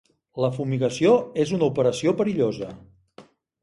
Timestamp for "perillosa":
2.25-2.75